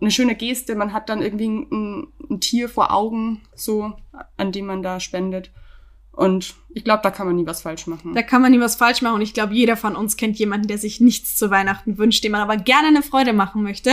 [0.01, 0.75] eine schöne Geste.
[0.75, 3.93] Man hat dann irgendwie ein, ein Tier vor Augen, so,
[4.37, 5.53] an dem man da spendet.
[6.13, 8.15] Und ich glaube, da kann man nie was falsch machen.
[8.15, 9.15] Da kann man nie was falsch machen.
[9.15, 12.33] Und ich glaube, jeder von uns kennt jemanden, der sich nichts zu Weihnachten wünscht, dem
[12.33, 13.91] man aber gerne eine Freude machen möchte.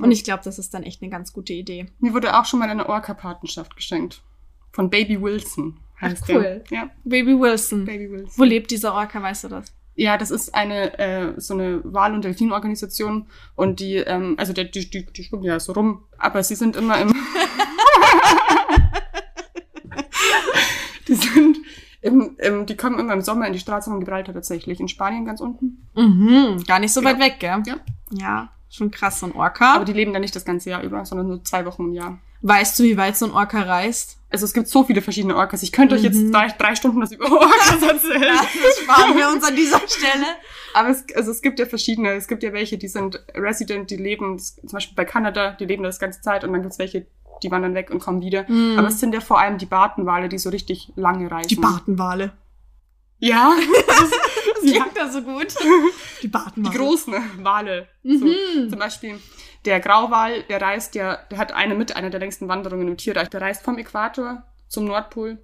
[0.00, 1.86] Und ich glaube, das ist dann echt eine ganz gute Idee.
[2.00, 4.22] Mir wurde auch schon mal eine Orca-Patenschaft geschenkt.
[4.72, 6.62] Von Baby Wilson heißt Ach, cool.
[6.70, 6.78] Der.
[6.78, 6.90] Ja.
[7.04, 7.84] Baby Wilson.
[7.84, 8.32] Baby Wilson.
[8.36, 9.72] Wo lebt dieser Orca, weißt du das?
[9.94, 14.64] Ja, das ist eine äh, so eine Wal- und Delfinorganisation und die, ähm, also der,
[14.64, 17.12] die, die, die schwimmen ja so rum, aber sie sind immer im
[21.08, 21.58] Die sind
[22.00, 24.78] im, im, die kommen immer im Sommer in die Straße von Gibraltar tatsächlich.
[24.78, 25.88] In Spanien ganz unten.
[25.96, 27.62] Mhm, gar nicht so weit weg, gell?
[27.66, 27.76] Ja.
[28.10, 29.74] Ja, schon krass, so ein Orca.
[29.74, 32.18] Aber die leben da nicht das ganze Jahr über, sondern nur zwei Wochen im Jahr.
[32.42, 34.18] Weißt du, wie weit so ein Orca reist?
[34.30, 35.62] Also es gibt so viele verschiedene Orcas.
[35.62, 36.32] Ich könnte euch jetzt mhm.
[36.32, 38.36] drei, drei Stunden was über Orcas erzählen.
[38.36, 40.26] Das sparen wir uns an dieser Stelle.
[40.74, 42.12] Aber es, also es gibt ja verschiedene.
[42.12, 45.82] Es gibt ja welche, die sind Resident, die leben zum Beispiel bei Kanada, die leben
[45.82, 46.44] das ganze Zeit.
[46.44, 47.06] Und dann gibt's welche,
[47.42, 48.44] die wandern weg und kommen wieder.
[48.48, 48.78] Mhm.
[48.78, 51.48] Aber es sind ja vor allem die Bartenwale, die so richtig lange reisen.
[51.48, 52.32] Die Bartenwale.
[53.18, 53.52] Ja.
[53.88, 55.48] Das, das klingt ja so gut.
[56.22, 56.72] Die Bartenwale.
[56.72, 57.88] Die großen Wale.
[58.02, 58.18] Mhm.
[58.18, 59.18] So, zum Beispiel
[59.64, 63.28] der Grauwal, der reist ja, der hat eine mit einer der längsten Wanderungen im Tierreich.
[63.28, 65.38] Der reist vom Äquator zum Nordpol.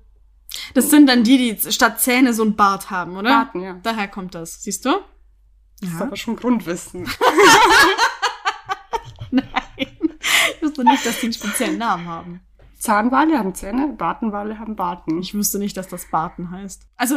[0.74, 3.30] Das sind dann die, die statt Zähne so ein Bart haben, oder?
[3.30, 3.80] Barten, ja.
[3.82, 4.62] Daher kommt das.
[4.62, 4.90] Siehst du?
[5.80, 5.96] Das ja.
[5.96, 7.02] ist aber schon Grundwissen.
[9.30, 9.48] Nein.
[9.76, 12.40] Ich wusste nicht, dass die einen speziellen Namen haben.
[12.84, 15.18] Zahnwale haben Zähne, Bartenwale haben Barten.
[15.18, 16.86] Ich wusste nicht, dass das Barten heißt.
[16.96, 17.14] Also,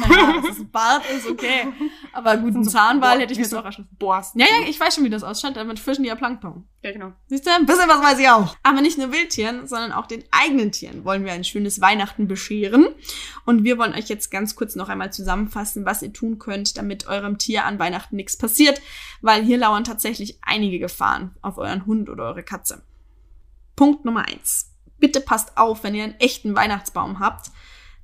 [0.00, 1.68] naja, dass es Bart ist, okay.
[2.12, 3.86] Aber gut, ein so Zahnwal hätte ich mir so auch schon.
[4.00, 4.40] Borsten.
[4.40, 5.56] Ja, ja, ich weiß schon, wie das ausschaut.
[5.56, 6.66] Damit fischen die ja Plankton.
[6.82, 7.12] Ja, genau.
[7.28, 8.56] Siehst du, ein bisschen was weiß ich auch.
[8.64, 12.88] Aber nicht nur Wildtieren, sondern auch den eigenen Tieren wollen wir ein schönes Weihnachten bescheren.
[13.44, 17.06] Und wir wollen euch jetzt ganz kurz noch einmal zusammenfassen, was ihr tun könnt, damit
[17.06, 18.82] eurem Tier an Weihnachten nichts passiert.
[19.20, 22.82] Weil hier lauern tatsächlich einige Gefahren auf euren Hund oder eure Katze.
[23.76, 27.50] Punkt Nummer eins bitte passt auf, wenn ihr einen echten Weihnachtsbaum habt,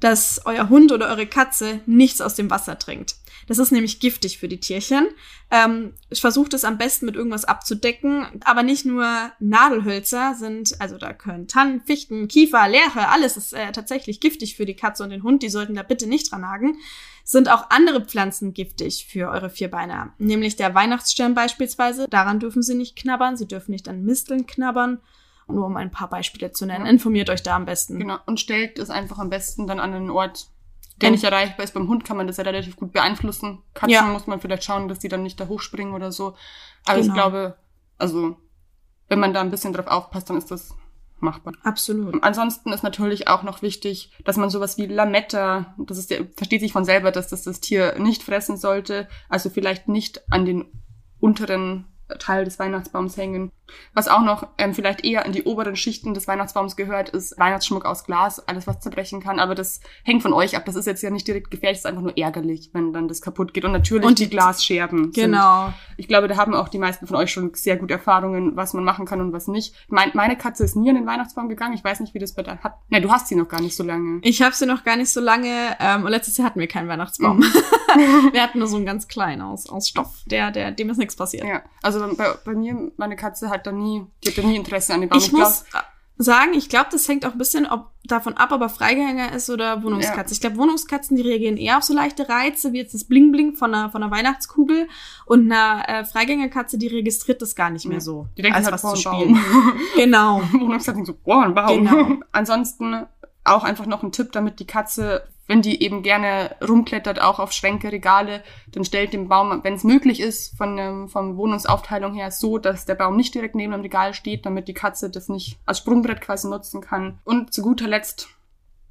[0.02, 3.14] dass euer Hund oder eure Katze nichts aus dem Wasser trinkt.
[3.46, 5.09] Das ist nämlich giftig für die Tierchen.
[5.50, 11.12] Ähm, versucht es am besten mit irgendwas abzudecken, aber nicht nur Nadelhölzer sind, also da
[11.12, 15.22] können Tannen, Fichten, Kiefer, Lärche, alles ist äh, tatsächlich giftig für die Katze und den
[15.22, 15.42] Hund.
[15.42, 16.78] Die sollten da bitte nicht dran nagen.
[17.24, 22.09] Sind auch andere Pflanzen giftig für eure Vierbeiner, nämlich der Weihnachtsstern beispielsweise.
[22.09, 24.98] Daran dürfen sie nicht knabbern, sie dürfen nicht an Misteln knabbern
[25.52, 26.86] nur um ein paar Beispiele zu nennen.
[26.86, 27.98] Informiert euch da am besten.
[27.98, 28.18] Genau.
[28.26, 30.48] Und stellt es einfach am besten dann an einen Ort,
[31.00, 31.74] der nicht erreichbar ist.
[31.74, 33.62] Beim Hund kann man das ja relativ gut beeinflussen.
[33.74, 34.02] Katzen ja.
[34.02, 36.34] muss man vielleicht schauen, dass die dann nicht da hochspringen oder so.
[36.84, 37.06] Aber genau.
[37.06, 37.56] ich glaube,
[37.98, 38.36] also,
[39.08, 40.74] wenn man da ein bisschen drauf aufpasst, dann ist das
[41.22, 41.54] machbar.
[41.62, 42.22] Absolut.
[42.22, 46.60] Ansonsten ist natürlich auch noch wichtig, dass man sowas wie Lametta, das ist ja, versteht
[46.60, 50.64] sich von selber, dass das das Tier nicht fressen sollte, also vielleicht nicht an den
[51.20, 51.86] unteren
[52.18, 53.50] Teil des Weihnachtsbaums hängen.
[53.94, 57.84] Was auch noch ähm, vielleicht eher in die oberen Schichten des Weihnachtsbaums gehört, ist Weihnachtsschmuck
[57.84, 59.38] aus Glas, alles was zerbrechen kann.
[59.38, 60.64] Aber das hängt von euch ab.
[60.66, 63.22] Das ist jetzt ja nicht direkt gefährlich, es ist einfach nur ärgerlich, wenn dann das
[63.22, 63.64] kaputt geht.
[63.64, 65.12] Und natürlich und die Glasscherben.
[65.12, 65.66] Genau.
[65.66, 68.74] Sind, ich glaube, da haben auch die meisten von euch schon sehr gute Erfahrungen, was
[68.74, 69.74] man machen kann und was nicht.
[69.88, 71.74] Mein, meine Katze ist nie in den Weihnachtsbaum gegangen.
[71.74, 72.74] Ich weiß nicht, wie das bei hat.
[72.90, 74.18] Ne, du hast sie noch gar nicht so lange.
[74.22, 75.76] Ich habe sie noch gar nicht so lange.
[75.80, 77.42] Ähm, und letztes Jahr hatten wir keinen Weihnachtsbaum.
[78.32, 81.16] wir hatten nur so einen ganz kleinen aus, aus Stoff, der, der, dem ist nichts
[81.16, 81.44] passiert.
[81.44, 84.94] Ja, also bei, bei mir, meine Katze hat da nie, die hat da nie Interesse
[84.94, 85.18] an dem Baum.
[85.18, 85.64] Ich, muss
[86.22, 89.50] sagen, ich glaube, das hängt auch ein bisschen ob, davon ab, ob er Freigänger ist
[89.50, 90.31] oder Wohnungskatze.
[90.31, 90.33] Ja.
[90.33, 93.74] Ich glaube, Wohnungskatzen, die reagieren eher auf so leichte Reize, wie jetzt das Bling-Bling von
[93.74, 94.88] einer, von einer Weihnachtskugel.
[95.26, 98.28] Und eine äh, Freigängerkatze, die registriert das gar nicht mehr so.
[98.37, 99.35] Die denkt als halt, was boah, zu spielen.
[99.35, 99.72] Baum.
[99.96, 100.42] Genau.
[100.52, 101.85] Wohnungskatzen so, boah, ein Baum.
[101.85, 102.09] Genau.
[102.33, 103.07] Ansonsten
[103.44, 107.52] auch einfach noch ein Tipp, damit die Katze, wenn die eben gerne rumklettert, auch auf
[107.52, 112.30] Schränke, Regale, dann stellt den Baum, wenn es möglich ist, von ähm, von Wohnungsaufteilung her
[112.30, 115.58] so, dass der Baum nicht direkt neben dem Regal steht, damit die Katze das nicht
[115.66, 117.18] als Sprungbrett quasi nutzen kann.
[117.24, 118.28] Und zu guter Letzt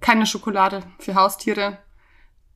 [0.02, 1.80] keine Schokolade für Haustiere.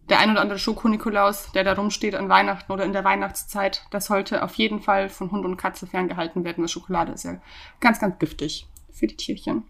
[0.07, 4.05] Der ein oder andere Schoko-Nikolaus, der da rumsteht an Weihnachten oder in der Weihnachtszeit, das
[4.05, 7.41] sollte auf jeden Fall von Hund und Katze ferngehalten werden, weil Schokolade ist ja
[7.79, 9.63] ganz, ganz giftig für die Tierchen.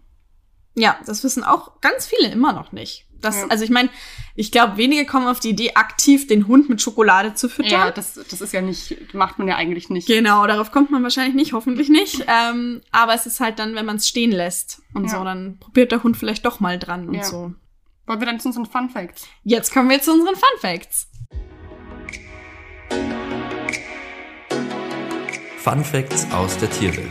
[0.74, 3.05] Ja, das wissen auch ganz viele immer noch nicht.
[3.26, 3.46] Das, Ja.
[3.48, 3.88] Also ich meine,
[4.34, 7.72] ich glaube, wenige kommen auf die Idee, aktiv den Hund mit Schokolade zu füttern.
[7.72, 10.06] Ja, das, das ist ja nicht, macht man ja eigentlich nicht.
[10.08, 12.24] Genau, darauf kommt man wahrscheinlich nicht, hoffentlich nicht.
[12.28, 15.10] Ähm, aber es ist halt dann, wenn man es stehen lässt und Ja.
[15.18, 17.24] so, dann probiert der Hund vielleicht doch mal dran und Ja.
[17.24, 17.52] so.
[18.06, 19.26] Wollen wir dann zu unseren Fun Facts?
[19.42, 21.08] Jetzt kommen wir zu unseren Fun Facts.
[25.58, 27.10] Fun Facts aus der Tierwelt.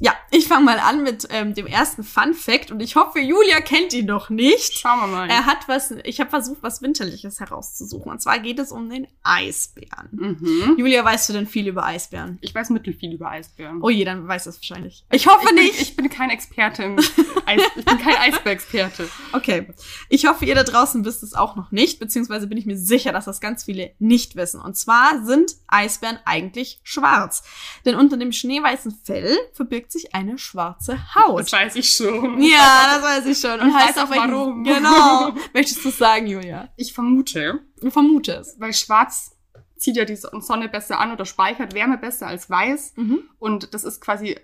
[0.00, 3.60] Ja, ich fange mal an mit ähm, dem ersten Fun Fact und ich hoffe, Julia
[3.60, 4.78] kennt ihn noch nicht.
[4.78, 5.28] Schauen wir mal.
[5.28, 8.12] Er hat was, ich habe versucht, was Winterliches herauszusuchen.
[8.12, 10.08] Und zwar geht es um den Eisbären.
[10.12, 10.76] mhm.
[10.78, 12.38] Julia, weißt du denn viel über Eisbären?
[12.40, 13.82] Ich weiß mittelfiel über Eisbären.
[13.82, 15.04] Oh je, dann weiß es wahrscheinlich.
[15.10, 15.80] Ich hoffe ich bin, nicht.
[15.80, 16.98] Ich bin kein Experte im
[17.46, 19.08] Eis, ich bin kein Eisbär-Experte.
[19.32, 19.68] Okay.
[20.08, 23.12] Ich hoffe, ihr da draußen wisst es auch noch nicht, beziehungsweise bin ich mir sicher,
[23.12, 24.60] dass das ganz viele nicht wissen.
[24.60, 27.42] Und zwar sind Eisbären eigentlich schwarz.
[27.84, 31.40] Denn unter dem schneeweißen Fell verbirgt sich eine schwarze Haut.
[31.40, 32.40] Das weiß ich schon.
[32.42, 33.58] Ja, das weiß ich schon.
[33.60, 34.64] Und Ich heißt weiß auch welchen- warum.
[34.64, 35.32] Genau.
[35.54, 36.68] Möchtest du sagen, Julia?
[36.76, 38.60] Ich vermute, Du vermutest.
[38.60, 39.36] weil schwarz
[39.76, 42.92] zieht ja die Sonne besser an oder speichert Wärme besser als weiß.
[42.96, 43.20] Mhm.
[43.38, 44.38] Und das ist quasi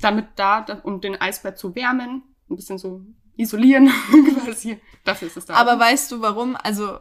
[0.00, 3.00] damit da, um den Eisbär zu wärmen, ein bisschen so
[3.36, 3.90] isolieren
[4.44, 4.78] quasi.
[5.04, 5.54] Dafür ist es da.
[5.54, 6.56] Aber weißt du warum?
[6.62, 6.98] Also,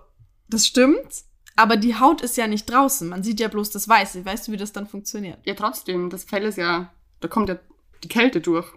[0.48, 1.24] das stimmt.
[1.56, 3.08] Aber die Haut ist ja nicht draußen.
[3.08, 4.26] Man sieht ja bloß das Weiße.
[4.26, 5.38] Weißt du, wie das dann funktioniert?
[5.46, 7.60] ja, trotzdem, das Fell ist ja, da kommt ja
[8.04, 8.68] die Kälte durch.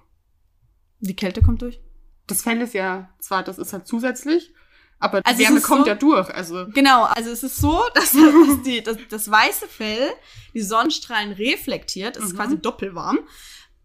[1.00, 1.80] Die Kälte kommt durch.
[2.26, 4.52] Das Fell ist ja, zwar, das ist halt zusätzlich,
[4.98, 6.34] aber die Also es Wärme ist kommt so- ja durch.
[6.34, 10.08] Also, Genau, also es ist so, dass, dass die, das, das weiße Fell
[10.54, 12.36] die Sonnenstrahlen reflektiert, es ist Mhm.
[12.36, 13.18] quasi doppelwarm,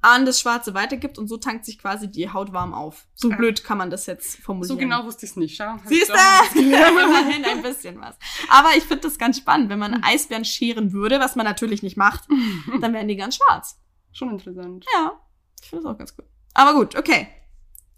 [0.03, 3.05] an das Schwarze weitergibt und so tankt sich quasi die Haut warm auf.
[3.13, 3.35] So Ja.
[3.35, 4.67] blöd kann man das jetzt formulieren.
[4.69, 5.61] so genau wusste ich es nicht.
[5.85, 6.59] Siehst du?
[6.59, 8.15] Immerhin ein bisschen was.
[8.49, 9.69] Aber ich finde das ganz spannend.
[9.69, 12.23] Wenn man Eisbären scheren würde, was man natürlich nicht macht,
[12.81, 13.79] dann wären die ganz schwarz.
[14.11, 14.85] Schon interessant.
[14.95, 15.19] Ja,
[15.61, 16.25] ich finde das auch ganz gut.
[16.53, 17.27] Aber gut, okay.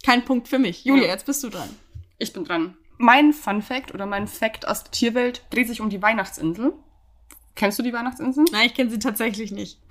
[0.05, 0.83] Kein Punkt für mich.
[0.85, 1.69] Julia, jetzt bist du dran.
[2.17, 2.75] Ich bin dran.
[2.97, 6.73] Mein Fun Fact oder mein Fact aus der Tierwelt dreht sich um die Weihnachtsinsel.
[7.55, 8.45] Kennst du die Weihnachtsinsel?
[8.51, 9.79] Nein, ich kenne sie tatsächlich nicht.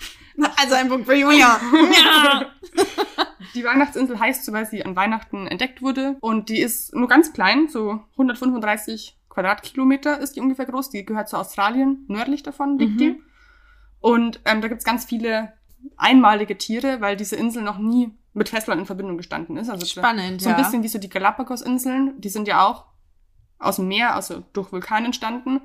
[0.56, 1.60] Also ein Punkt für Julia.
[2.02, 2.50] ja.
[3.54, 6.16] Die Weihnachtsinsel heißt so, weil sie an Weihnachten entdeckt wurde.
[6.20, 10.88] Und die ist nur ganz klein, so 135 Quadratkilometer ist die ungefähr groß.
[10.88, 12.98] Die gehört zu Australien, nördlich davon liegt Mhm.
[12.98, 13.22] die.
[14.00, 15.52] Und ähm, da gibt's ganz viele
[15.96, 19.68] einmalige Tiere, weil diese Insel noch nie mit Festland in Verbindung gestanden ist.
[19.68, 20.62] Also Spannend, so ein ja.
[20.62, 22.20] bisschen wie so die Galapagos-Inseln.
[22.20, 22.86] Die sind ja auch
[23.58, 25.60] aus dem Meer, also durch Vulkan entstanden.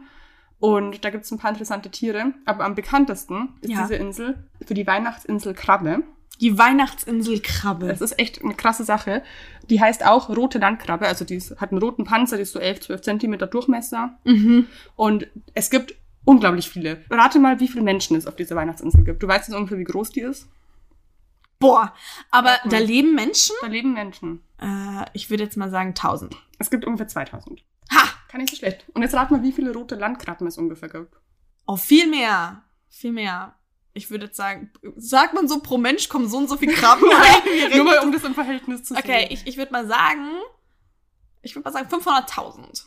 [0.59, 2.33] Und da gibt's ein paar interessante Tiere.
[2.45, 3.81] Aber am bekanntesten ist Ja.
[3.81, 6.03] diese Insel für die Weihnachtsinsel Krabbe.
[6.41, 7.87] Die Weihnachtsinsel Krabbe.
[7.87, 9.23] Das ist echt eine krasse Sache.
[9.69, 11.07] Die heißt auch rote Landkrabbe.
[11.07, 14.17] Also die hat einen roten Panzer, die ist so 11, 12 Zentimeter Durchmesser.
[14.23, 14.67] Mhm.
[14.95, 15.95] Und es gibt
[16.27, 17.03] unglaublich viele.
[17.09, 19.23] Rate mal, wie viele Menschen es auf dieser Weihnachtsinsel gibt.
[19.23, 20.47] Du weißt jetzt ungefähr, wie groß die ist?
[21.59, 21.93] Boah,
[22.29, 22.69] aber mal.
[22.69, 23.55] da leben Menschen?
[23.61, 24.43] Da leben Menschen.
[24.61, 26.35] Äh, ich würde jetzt mal sagen 1000.
[26.59, 27.63] Es gibt ungefähr 2000.
[27.91, 28.09] Ha!
[28.27, 28.85] Kann nicht so schlecht.
[28.93, 31.15] Und jetzt rat mal, wie viele rote Landkrabben es ungefähr gibt.
[31.65, 32.61] Oh, viel mehr.
[32.89, 33.55] Viel mehr.
[33.93, 37.09] Ich würde jetzt sagen, sagt man so, pro Mensch kommen so und so viele Krabben
[37.11, 37.71] rein?
[37.75, 39.31] Nur mal, um das im Verhältnis zu Okay, sehen.
[39.31, 40.27] ich, ich würde mal sagen,
[41.41, 42.83] ich würde mal sagen 500.000.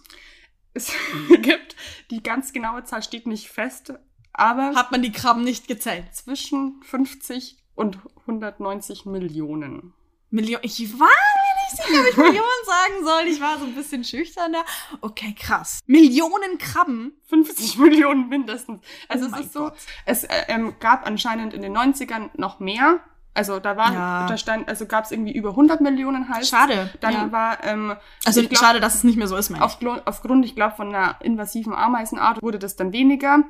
[0.74, 0.92] Es
[1.28, 1.76] gibt,
[2.10, 3.92] die ganz genaue Zahl steht nicht fest,
[4.32, 6.14] aber Hat man die Krabben nicht gezählt?
[6.14, 9.94] zwischen 50 und 190 Millionen.
[10.32, 10.60] Million.
[10.62, 13.26] Ich war mir nicht sicher, ob ich Millionen sagen soll.
[13.26, 14.64] Ich war so ein bisschen schüchterner.
[15.00, 15.80] Okay, krass.
[15.86, 17.14] Millionen Krabben.
[17.26, 18.80] 50 Millionen mindestens.
[19.08, 19.74] Also Oh es ist so, Gott.
[20.06, 23.00] es äh, ähm, gab anscheinend in den 90ern noch mehr
[23.32, 24.26] Also da waren, Ja.
[24.26, 26.50] da stand, also gab es irgendwie über 100 Millionen heißt.
[26.50, 26.90] Schade.
[27.00, 27.32] Dann ja.
[27.32, 29.86] war, ähm, Also glaub, schade, dass es nicht mehr so ist, meine ich.
[30.06, 33.44] aufgrund, ich glaube, von einer invasiven Ameisenart wurde das dann weniger.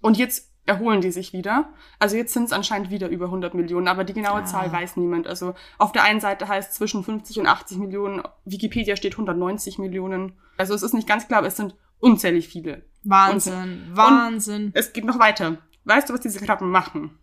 [0.00, 1.68] Und jetzt erholen die sich wieder.
[1.98, 4.44] Also jetzt sind es anscheinend wieder über 100 Millionen, aber die genaue Ah.
[4.46, 5.26] Zahl weiß niemand.
[5.26, 9.78] Also auf der einen Seite heißt es zwischen 50 und 80 Millionen, Wikipedia steht 190
[9.78, 10.32] Millionen.
[10.56, 12.82] Also es ist nicht ganz klar, aber es sind unzählig viele.
[13.04, 14.70] Wahnsinn, Wahnsinn.
[14.74, 15.58] Es geht noch weiter.
[15.84, 17.18] Weißt du, was diese Krabben machen?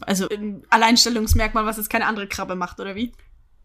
[0.00, 3.12] Also ein Alleinstellungsmerkmal, was jetzt keine andere Krabbe macht, oder wie?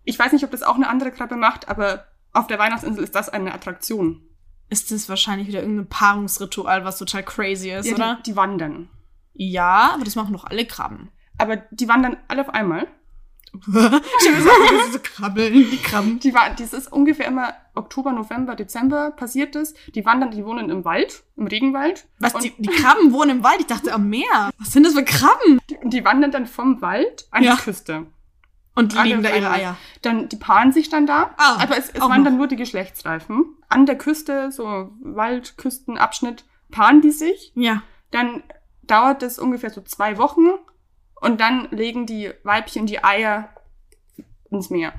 [0.03, 3.15] Ich weiß nicht, ob das auch eine andere Krabbe macht, aber auf der Weihnachtsinsel ist
[3.15, 4.21] das eine Attraktion.
[4.69, 8.15] Ist das wahrscheinlich wieder irgendein Paarungsritual, was total crazy ist, Ja, oder?
[8.17, 8.89] die, die wandern.
[9.33, 11.09] Ja, aber das machen doch alle Krabben.
[11.37, 12.87] Aber die wandern alle auf einmal.
[13.67, 16.19] Ich habe gesagt, so krabbeln, die Krabben.
[16.19, 19.73] Die war, das ist ungefähr immer Oktober, November, Dezember passiert das.
[19.95, 22.07] Die wandern, die wohnen im Wald, im Regenwald.
[22.19, 23.59] Was, die, die Krabben wohnen im Wald?
[23.59, 24.49] Ich dachte am Meer.
[24.59, 25.59] Was sind das für Krabben?
[25.69, 27.55] die, die wandern dann vom Wald an Ja.
[27.55, 28.07] die Küste.
[28.75, 29.49] Und die legen da auf ihre.
[29.49, 29.77] Eier.
[30.03, 31.31] Dann, die paaren sich dann da.
[31.37, 32.39] Ah, aber es, es wandern noch.
[32.39, 33.45] nur die Geschlechtsreifen.
[33.69, 37.51] An der Küste, so Waldküstenabschnitt, paaren die sich.
[37.55, 37.81] Ja.
[38.11, 38.43] Dann
[38.83, 40.45] dauert das ungefähr so zwei Wochen.
[41.21, 43.49] Und dann legen die Weibchen die Eier
[44.51, 44.93] ins Meer.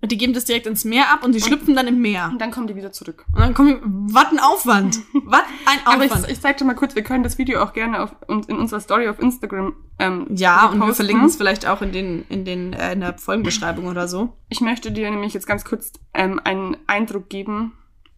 [0.00, 2.28] Und die geben das direkt ins Meer ab und die schlüpfen dann im Meer.
[2.30, 3.24] Und dann kommen die wieder zurück.
[3.32, 3.80] Und dann kommen,
[4.12, 4.98] was ein Aufwand.
[5.24, 6.30] Was ein Aber ich, Aufwand.
[6.30, 9.08] ich zeig dir mal kurz, wir können das Video auch gerne auf, in unserer Story
[9.08, 10.94] auf Instagram ähm, ja, und wir posten.
[10.94, 14.36] verlinken es vielleicht auch in den, in den, äh, in der Folgenbeschreibung oder so.
[14.48, 17.72] Ich möchte dir nämlich jetzt ganz kurz ähm, einen Eindruck geben,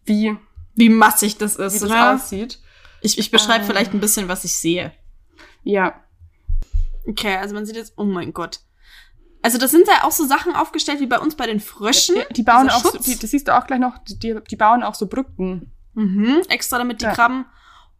[0.05, 0.37] wie,
[0.75, 2.13] Wie massig das wie ist, das oder?
[2.13, 2.59] aussieht.
[3.01, 3.67] Ich, ich beschreibe Ah.
[3.67, 4.93] vielleicht ein bisschen, was ich sehe.
[5.63, 5.95] Ja,
[7.07, 8.59] Okay, also man sieht jetzt, oh mein Gott.
[9.41, 12.15] Also das sind da auch so Sachen aufgestellt wie bei uns bei den Fröschen.
[12.15, 14.55] die, die bauen auch, so, die, das siehst du auch gleich noch, die, die, die
[14.55, 15.71] bauen auch so Brücken.
[15.93, 17.13] Mhm, extra damit die Ja.
[17.13, 17.45] Krabben.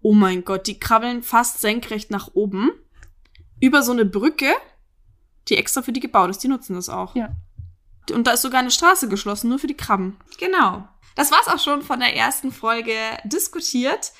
[0.02, 2.72] Oh mein Gott, die krabbeln fast senkrecht nach oben.
[3.60, 4.52] Über so eine Brücke,
[5.48, 6.44] die extra für die gebaut ist.
[6.44, 7.16] Die nutzen das auch.
[7.16, 7.30] Ja.
[8.12, 10.18] Und da ist sogar eine Straße geschlossen, nur für die Krabben.
[10.40, 10.88] Genau.
[11.16, 12.94] Das war's auch schon von der ersten Folge
[13.26, 14.12] diskutiert.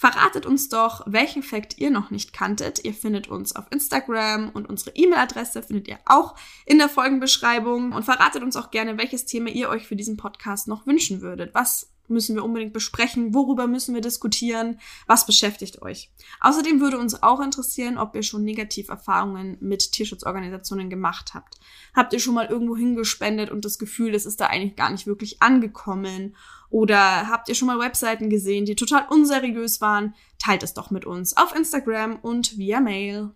[0.00, 2.84] Verratet uns doch, welchen Fact ihr noch nicht kanntet.
[2.84, 7.90] Ihr findet uns auf Instagram und unsere E-Mail-Adresse findet ihr auch in der Folgenbeschreibung.
[7.90, 11.52] Und verratet uns auch gerne, welches Thema ihr euch für diesen Podcast noch wünschen würdet.
[11.52, 13.34] Was müssen wir unbedingt besprechen?
[13.34, 14.78] Worüber müssen wir diskutieren?
[15.08, 16.12] Was beschäftigt euch?
[16.40, 21.58] Außerdem würde uns auch interessieren, ob ihr schon Negativerfahrungen mit Tierschutzorganisationen gemacht habt.
[21.92, 25.08] Habt ihr schon mal irgendwo hingespendet und das Gefühl, es ist da eigentlich gar nicht
[25.08, 26.36] wirklich angekommen?
[26.70, 30.14] Oder habt ihr schon mal Webseiten gesehen, die total unseriös waren?
[30.38, 33.30] Teilt es doch mit uns auf Instagram und via Mail.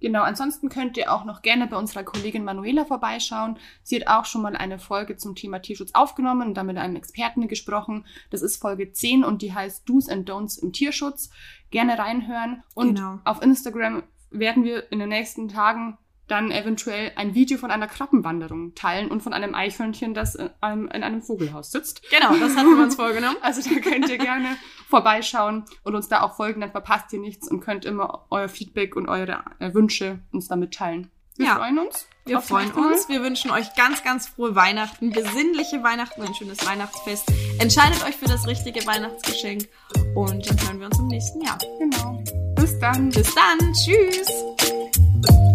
[0.00, 3.58] Genau, ansonsten könnt ihr auch noch gerne bei unserer Kollegin Manuela vorbeischauen.
[3.82, 6.96] Sie hat auch schon mal eine Folge zum Thema Tierschutz aufgenommen und da mit einem
[6.96, 8.04] Experten gesprochen.
[8.30, 11.30] Das ist Folge 10 und die heißt Do's and Don'ts im Tierschutz.
[11.70, 12.62] Gerne reinhören.
[12.74, 13.20] Und Genau.
[13.24, 15.96] auf Instagram werden wir in den nächsten Tagen
[16.28, 20.88] dann eventuell ein Video von einer Krabbenwanderung teilen und von einem Eichhörnchen, das in einem,
[20.88, 22.02] in einem Vogelhaus sitzt.
[22.10, 23.36] Genau, das hatten wir uns vorgenommen.
[23.42, 24.56] Also da könnt ihr gerne
[24.88, 28.96] vorbeischauen und uns da auch folgen, dann verpasst ihr nichts und könnt immer euer Feedback
[28.96, 31.10] und eure äh, Wünsche uns da mitteilen.
[31.36, 31.56] Wir Ja.
[31.56, 32.06] freuen uns.
[32.26, 33.08] Wir freuen uns.
[33.08, 37.30] Wir wünschen euch ganz, ganz frohe Weihnachten, besinnliche Weihnachten, ein schönes Weihnachtsfest.
[37.58, 39.68] Entscheidet euch für das richtige Weihnachtsgeschenk
[40.14, 41.58] und dann hören wir uns im nächsten Jahr.
[41.80, 42.22] Genau.
[42.54, 43.10] Bis dann.
[43.10, 43.58] Bis dann.
[43.74, 45.53] Tschüss.